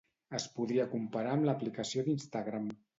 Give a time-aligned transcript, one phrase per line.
[0.37, 2.71] Es podria comparar amb l’aplicació d’Instagram.